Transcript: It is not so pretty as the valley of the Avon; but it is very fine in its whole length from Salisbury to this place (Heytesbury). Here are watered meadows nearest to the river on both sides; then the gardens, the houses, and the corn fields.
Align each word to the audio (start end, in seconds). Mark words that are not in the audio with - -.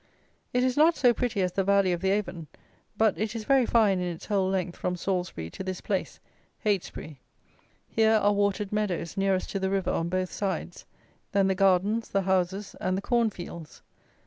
It 0.51 0.63
is 0.63 0.75
not 0.75 0.95
so 0.95 1.13
pretty 1.13 1.43
as 1.43 1.51
the 1.51 1.63
valley 1.63 1.91
of 1.91 2.01
the 2.01 2.09
Avon; 2.09 2.47
but 2.97 3.19
it 3.19 3.35
is 3.35 3.43
very 3.43 3.67
fine 3.67 3.99
in 3.99 4.07
its 4.11 4.25
whole 4.25 4.49
length 4.49 4.75
from 4.75 4.95
Salisbury 4.95 5.51
to 5.51 5.63
this 5.63 5.79
place 5.79 6.19
(Heytesbury). 6.65 7.19
Here 7.87 8.13
are 8.13 8.33
watered 8.33 8.71
meadows 8.71 9.15
nearest 9.15 9.51
to 9.51 9.59
the 9.59 9.69
river 9.69 9.91
on 9.91 10.09
both 10.09 10.31
sides; 10.33 10.87
then 11.33 11.45
the 11.45 11.53
gardens, 11.53 12.09
the 12.09 12.23
houses, 12.23 12.75
and 12.81 12.97
the 12.97 13.01
corn 13.03 13.29
fields. 13.29 13.83